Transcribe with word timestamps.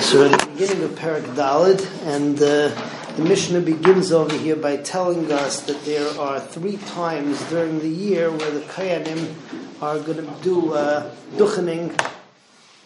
So 0.00 0.20
we're 0.20 0.32
at 0.32 0.40
the 0.40 0.46
beginning 0.46 0.84
of 0.84 0.92
Parak 0.92 1.22
Dalid, 1.34 1.84
and 2.06 2.36
uh, 2.36 2.68
the 3.16 3.24
Mishnah 3.24 3.60
begins 3.60 4.12
over 4.12 4.32
here 4.36 4.54
by 4.54 4.76
telling 4.76 5.30
us 5.32 5.62
that 5.62 5.84
there 5.84 6.08
are 6.20 6.38
three 6.38 6.76
times 6.76 7.42
during 7.50 7.80
the 7.80 7.88
year 7.88 8.30
where 8.30 8.50
the 8.52 8.60
Kayanim 8.60 9.34
are 9.82 9.98
going 9.98 10.24
to 10.24 10.42
do 10.42 10.72
uh, 10.72 11.10
duchening 11.32 12.00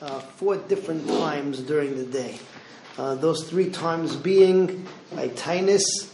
uh, 0.01 0.21
four 0.21 0.57
different 0.57 1.07
times 1.07 1.61
during 1.61 1.97
the 1.97 2.07
day. 2.07 2.39
Uh, 2.97 3.15
those 3.15 3.49
three 3.49 3.69
times 3.69 4.17
being 4.17 4.87
by 5.15 5.29
Tainus, 5.29 6.13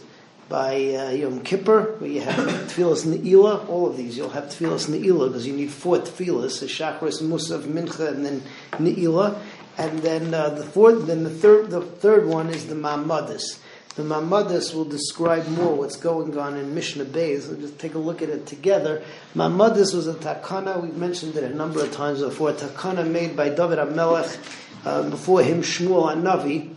by 0.49 0.73
uh, 0.95 1.11
Yom 1.11 1.41
Kippur, 1.41 1.95
where 1.99 2.09
you 2.09 2.21
have 2.21 2.35
Tfilas 2.35 3.05
Ne'ilah, 3.05 3.69
all 3.69 3.87
of 3.87 3.95
these, 3.95 4.17
you'll 4.17 4.29
have 4.29 4.45
Tfilas 4.45 4.89
Ne'ilah 4.89 5.27
because 5.27 5.45
you 5.45 5.53
need 5.53 5.71
four 5.71 5.97
Tfilas, 5.97 6.61
a 6.61 6.65
Shachris, 6.65 7.21
Musaf, 7.21 7.61
Mincha, 7.61 8.09
and 8.09 8.25
then 8.25 8.43
Ne'ilah. 8.73 9.39
And 9.79 9.99
then 9.99 10.33
uh, 10.33 10.49
the 10.49 10.63
fourth, 10.63 11.07
then 11.07 11.23
the 11.23 11.29
third, 11.29 11.69
the 11.69 11.79
third 11.79 12.27
one 12.27 12.49
is 12.49 12.67
the 12.67 12.75
Mamadis. 12.75 13.59
The 13.95 14.03
Mamadis 14.03 14.73
will 14.73 14.83
describe 14.83 15.47
more 15.47 15.73
what's 15.73 15.95
going 15.95 16.37
on 16.37 16.57
in 16.57 16.75
Mishnah 16.75 17.05
Beis. 17.05 17.47
We'll 17.47 17.61
just 17.61 17.79
take 17.79 17.95
a 17.95 17.97
look 17.97 18.21
at 18.21 18.27
it 18.27 18.45
together. 18.45 19.01
Mamadis 19.33 19.95
was 19.95 20.05
a 20.07 20.15
takana. 20.15 20.83
We've 20.83 20.97
mentioned 20.97 21.37
it 21.37 21.45
a 21.45 21.55
number 21.55 21.81
of 21.81 21.93
times 21.93 22.19
before. 22.19 22.49
A 22.49 22.53
takana 22.53 23.09
made 23.09 23.37
by 23.37 23.47
David 23.47 23.79
Amelech 23.79 24.37
uh, 24.85 25.09
before 25.09 25.43
him, 25.43 25.61
Shmuel 25.61 26.13
Anavi. 26.13 26.75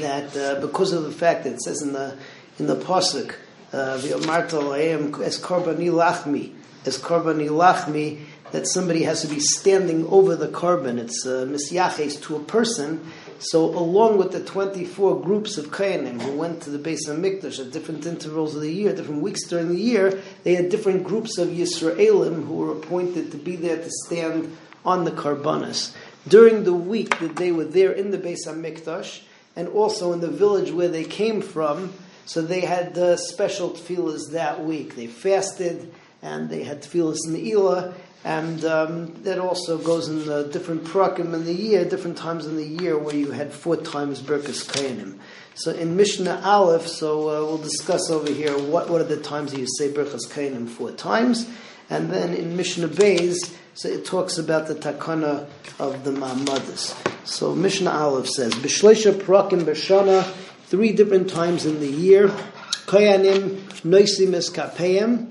That 0.00 0.36
uh, 0.36 0.60
because 0.60 0.92
of 0.92 1.02
the 1.02 1.10
fact 1.10 1.42
that 1.42 1.54
it 1.54 1.62
says 1.62 1.82
in 1.82 1.92
the 1.94 2.16
in 2.60 2.68
the 2.68 2.76
pasuk, 2.76 3.34
uh, 3.72 3.96
the 3.96 4.10
Omarta 4.10 5.20
as 5.20 5.40
Karbani 5.40 5.90
Lachmi, 5.90 6.54
as 6.86 6.96
Karbani 6.96 7.48
Lachmi, 7.48 8.20
that 8.52 8.66
somebody 8.66 9.02
has 9.04 9.22
to 9.22 9.28
be 9.28 9.40
standing 9.40 10.06
over 10.06 10.36
the 10.36 10.48
korban. 10.48 10.98
It's 10.98 11.26
uh, 11.26 11.46
misyaches 11.48 12.20
to 12.22 12.36
a 12.36 12.40
person. 12.40 13.10
So, 13.38 13.64
along 13.64 14.18
with 14.18 14.32
the 14.32 14.44
24 14.44 15.20
groups 15.20 15.56
of 15.56 15.66
Kayanim 15.66 16.20
who 16.20 16.32
went 16.32 16.62
to 16.62 16.70
the 16.70 16.78
base 16.78 17.08
of 17.08 17.18
Mikdash 17.18 17.58
at 17.58 17.72
different 17.72 18.04
intervals 18.04 18.54
of 18.54 18.60
the 18.60 18.72
year, 18.72 18.94
different 18.94 19.22
weeks 19.22 19.46
during 19.46 19.68
the 19.68 19.80
year, 19.80 20.20
they 20.44 20.54
had 20.54 20.68
different 20.68 21.04
groups 21.04 21.38
of 21.38 21.48
Yisraelim 21.48 22.46
who 22.46 22.54
were 22.54 22.72
appointed 22.72 23.30
to 23.30 23.38
be 23.38 23.56
there 23.56 23.78
to 23.78 23.90
stand 24.06 24.56
on 24.84 25.04
the 25.04 25.10
Karbanis. 25.10 25.94
During 26.28 26.64
the 26.64 26.74
week 26.74 27.18
that 27.20 27.36
they 27.36 27.50
were 27.50 27.64
there 27.64 27.92
in 27.92 28.10
the 28.10 28.18
base 28.18 28.46
of 28.46 28.56
Mikdash, 28.56 29.22
and 29.56 29.68
also 29.68 30.12
in 30.12 30.20
the 30.20 30.28
village 30.28 30.70
where 30.70 30.88
they 30.88 31.04
came 31.04 31.42
from, 31.42 31.92
so 32.24 32.42
they 32.42 32.60
had 32.60 32.96
uh, 32.96 33.16
special 33.16 33.70
tefillahs 33.70 34.32
that 34.32 34.64
week. 34.64 34.94
They 34.94 35.06
fasted, 35.06 35.92
and 36.22 36.48
they 36.50 36.64
had 36.64 36.82
tefillas 36.82 37.26
in 37.26 37.32
the 37.32 37.52
Ne'ilah, 37.52 37.94
and 38.24 38.64
um, 38.66 39.22
that 39.22 39.38
also 39.38 39.78
goes 39.78 40.08
in 40.08 40.26
the 40.26 40.44
different 40.44 40.84
prakim 40.84 41.32
in 41.32 41.44
the 41.44 41.54
year, 41.54 41.84
different 41.86 42.18
times 42.18 42.46
in 42.46 42.56
the 42.56 42.66
year 42.66 42.98
where 42.98 43.14
you 43.14 43.30
had 43.30 43.52
four 43.52 43.76
times 43.76 44.20
Birkas 44.20 44.70
Kayanim. 44.70 45.18
So 45.54 45.72
in 45.72 45.96
Mishnah 45.96 46.42
Aleph, 46.44 46.86
so 46.86 47.20
uh, 47.22 47.46
we'll 47.46 47.58
discuss 47.58 48.10
over 48.10 48.30
here 48.30 48.52
what, 48.58 48.90
what 48.90 49.00
are 49.00 49.04
the 49.04 49.16
times 49.16 49.52
that 49.52 49.60
you 49.60 49.66
say 49.66 49.90
Birkas 49.90 50.28
Kayanim 50.28 50.68
four 50.68 50.90
times. 50.90 51.48
And 51.88 52.10
then 52.10 52.34
in 52.34 52.56
Mishnah 52.56 52.88
Beis, 52.88 53.54
so 53.74 53.88
it 53.88 54.04
talks 54.04 54.36
about 54.36 54.68
the 54.68 54.74
takana 54.74 55.48
of 55.78 56.04
the 56.04 56.10
Ma'amadas. 56.10 57.26
So 57.26 57.54
Mishnah 57.54 57.90
Aleph 57.90 58.28
says, 58.28 58.52
B'shleisha 58.54 59.12
prakim 59.12 59.62
b'shana, 59.62 60.24
three 60.66 60.92
different 60.92 61.30
times 61.30 61.64
in 61.64 61.80
the 61.80 61.88
year, 61.88 62.28
Kayanim 62.28 63.60
noisim 63.82 64.34
eskapeyim, 64.34 65.30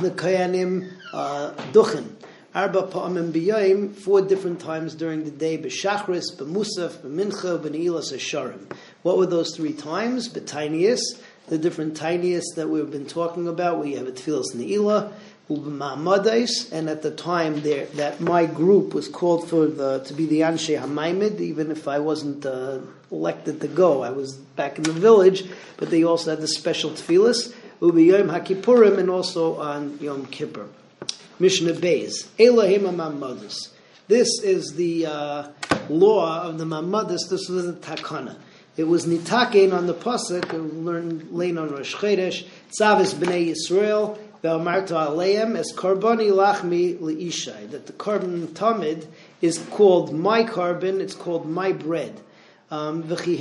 the 0.00 0.10
Kayanim 0.10 0.90
uh, 1.12 1.52
duchen. 1.72 2.08
Arba 2.54 2.82
pa'amim 2.82 3.32
b'yayim, 3.32 3.94
four 3.94 4.20
different 4.20 4.60
times 4.60 4.94
during 4.94 5.24
the 5.24 5.30
day, 5.30 5.56
b'shachris, 5.56 6.36
b'musaf, 6.36 6.98
b'mincha, 6.98 7.58
b'ne'ilas 7.58 8.12
asharim. 8.12 8.70
What 9.02 9.16
were 9.16 9.26
those 9.26 9.56
three 9.56 9.72
times? 9.72 10.28
B'tainius, 10.28 11.00
the 11.48 11.56
different 11.56 11.96
tiniest 11.96 12.56
that 12.56 12.68
we've 12.68 12.90
been 12.90 13.06
talking 13.06 13.48
about, 13.48 13.78
where 13.78 13.88
you 13.88 13.96
have 13.96 14.06
a 14.06 14.12
tefillas 14.12 14.54
ne'ilah, 14.54 15.12
u'b'ma'amadais, 15.48 16.70
and 16.72 16.90
at 16.90 17.00
the 17.00 17.10
time 17.10 17.62
there, 17.62 17.86
that 17.86 18.20
my 18.20 18.44
group 18.44 18.92
was 18.92 19.08
called 19.08 19.48
for 19.48 19.66
the, 19.66 20.00
to 20.00 20.12
be 20.12 20.26
the 20.26 20.40
Anshe 20.40 20.78
HaMaimid, 20.78 21.40
even 21.40 21.70
if 21.70 21.88
I 21.88 22.00
wasn't 22.00 22.44
uh, 22.44 22.80
elected 23.10 23.62
to 23.62 23.68
go. 23.68 24.02
I 24.02 24.10
was 24.10 24.36
back 24.36 24.76
in 24.76 24.84
the 24.84 24.92
village, 24.92 25.44
but 25.78 25.90
they 25.90 26.04
also 26.04 26.30
had 26.30 26.40
the 26.40 26.48
special 26.48 26.90
tefillas, 26.90 27.54
u'b'yayim 27.82 28.30
HaKippurim, 28.30 28.98
and 28.98 29.10
also 29.10 29.56
on 29.56 29.98
Yom 30.00 30.26
Kippur. 30.26 30.68
Mishnah 31.40 31.72
Beis. 31.72 32.28
Elohim 32.38 32.82
Mamadus. 32.82 33.70
This 34.06 34.28
is 34.42 34.74
the 34.74 35.06
uh, 35.06 35.48
law 35.88 36.42
of 36.42 36.58
the 36.58 36.64
Mamadus. 36.64 37.28
This 37.28 37.48
was 37.48 37.66
the 37.66 37.72
takana. 37.72 38.36
It 38.76 38.84
was 38.84 39.04
nitakein 39.06 39.74
on 39.74 39.86
the 39.86 39.94
pasuk. 39.94 40.52
We 40.52 40.58
learned 40.58 41.32
lane 41.32 41.58
on 41.58 41.72
Rosh 41.72 41.94
Chodesh. 41.96 42.46
Tzavis 42.70 43.14
b'nei 43.14 43.52
Yisrael 43.52 44.16
ve'amarta 44.42 45.08
aleim 45.08 45.56
es 45.56 45.72
karboni 45.74 46.30
lachmi 46.30 47.00
leishai. 47.00 47.66
That 47.66 47.86
the 47.86 47.92
korban 47.92 48.46
tamid 48.48 49.06
is 49.40 49.58
called 49.70 50.12
my 50.12 50.44
korban. 50.44 51.00
It's 51.00 51.14
called 51.14 51.48
my 51.48 51.72
bread. 51.72 52.20
Um, 52.72 53.06
How 53.06 53.16
can 53.16 53.34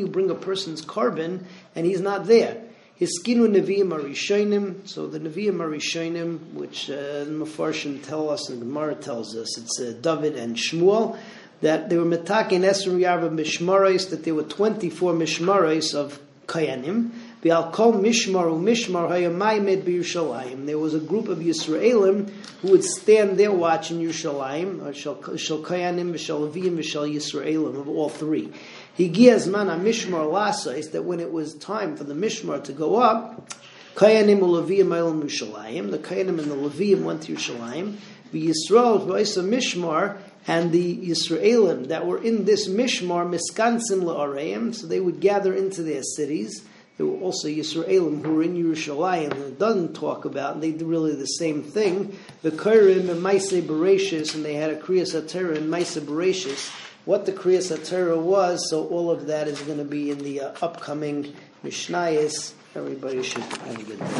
you 0.00 0.08
bring 0.08 0.28
a 0.28 0.34
person's 0.34 0.84
korban 0.84 1.44
and 1.76 1.86
he's 1.86 2.00
not 2.00 2.26
there? 2.26 2.64
Hiskinu 3.00 3.48
Nevi'im 3.48 3.90
Arishonim, 3.90 4.88
so 4.88 5.06
the 5.06 5.20
Nevi'im 5.20 5.58
Arishonim, 5.58 6.54
which 6.54 6.90
uh, 6.90 7.22
the 7.22 8.00
tell 8.02 8.28
us 8.28 8.48
and 8.48 8.58
Gemara 8.58 8.96
tells 8.96 9.36
us, 9.36 9.56
it's 9.56 9.78
uh, 9.78 9.94
David 10.02 10.34
and 10.34 10.56
Shmuel, 10.56 11.16
that 11.60 11.88
they 11.88 11.96
were 11.96 12.04
metakin 12.04 12.68
Esrim 12.68 12.98
Yarva 12.98 13.30
Mishmarais, 13.30 14.10
that 14.10 14.24
there 14.24 14.34
were 14.34 14.42
24 14.42 15.12
Mishmarais 15.12 15.94
of 15.94 16.18
Kayanim, 16.48 17.12
Bial 17.42 17.70
Kol 17.70 17.94
Mishmar 17.94 18.50
Mishmar 18.60 19.08
Hayamaimed 19.08 19.82
B'Yushalayim. 19.82 20.66
There 20.66 20.78
was 20.78 20.92
a 20.92 21.00
group 21.00 21.28
of 21.28 21.38
Yisraelim 21.38 22.28
who 22.60 22.72
would 22.72 22.84
stand 22.84 23.38
there 23.38 23.50
watching 23.50 23.98
Yerushalayim, 23.98 24.84
or 24.84 24.92
Shal 24.92 25.16
Kayanim, 25.16 26.18
Shal 26.18 26.46
Levim, 26.46 26.84
Shal 26.84 27.06
Yisraelim, 27.06 27.80
of 27.80 27.88
all 27.88 28.10
three. 28.10 28.52
Higiyazman 28.98 29.80
Mishmar 29.80 30.30
Lasa 30.30 30.78
that 30.92 31.04
when 31.04 31.18
it 31.18 31.32
was 31.32 31.54
time 31.54 31.96
for 31.96 32.04
the 32.04 32.12
Mishmar 32.12 32.62
to 32.64 32.74
go 32.74 32.96
up, 32.96 33.50
Kayanim 33.94 34.40
Leviyim 34.40 34.94
El 34.94 35.14
Mishalayim, 35.14 35.90
the 35.90 35.98
Kayanim 35.98 36.38
and 36.40 36.50
the 36.50 36.56
Leviyim 36.56 37.04
went 37.04 37.22
to 37.22 37.32
Yerushalayim, 37.32 37.96
the 38.32 38.48
Yisrael 38.48 39.06
Vaisa 39.06 39.42
Mishmar, 39.42 40.18
and 40.46 40.72
the 40.72 41.08
Yisraelim 41.08 41.88
that 41.88 42.06
were 42.06 42.22
in 42.22 42.44
this 42.44 42.68
Mishmar, 42.68 43.26
Miskansin 43.26 44.02
La'areim, 44.02 44.74
so 44.74 44.86
they 44.86 45.00
would 45.00 45.20
gather 45.20 45.54
into 45.54 45.82
their 45.82 46.02
cities. 46.02 46.64
There 47.00 47.08
were 47.08 47.20
also 47.20 47.48
Yisraelim 47.48 48.22
who 48.22 48.34
were 48.34 48.42
in 48.42 48.62
Yerushalayim, 48.62 49.32
and 49.32 49.58
doesn't 49.58 49.94
talk 49.94 50.26
about, 50.26 50.52
and 50.52 50.62
they 50.62 50.72
did 50.72 50.82
really 50.82 51.14
the 51.14 51.24
same 51.24 51.62
thing. 51.62 52.14
The 52.42 52.50
Kairim 52.50 53.08
and 53.08 53.22
Maise 53.22 53.52
Bereshis, 53.52 54.34
and 54.34 54.44
they 54.44 54.52
had 54.52 54.68
a 54.68 54.76
Kriyas 54.78 55.18
Atera 55.18 55.56
and 55.56 55.70
Maise 55.70 55.96
Bereshis, 55.96 56.68
what 57.06 57.24
the 57.24 57.32
Kriyas 57.32 57.74
HaTorah 57.74 58.20
was, 58.20 58.68
so 58.68 58.86
all 58.88 59.10
of 59.10 59.28
that 59.28 59.48
is 59.48 59.62
going 59.62 59.78
to 59.78 59.84
be 59.84 60.10
in 60.10 60.18
the 60.18 60.42
uh, 60.42 60.52
upcoming 60.60 61.32
Mishnayos. 61.64 62.52
Everybody 62.74 63.22
should 63.22 63.44
have 63.44 63.80
a 63.80 63.82
good 63.82 63.98
day. 63.98 64.10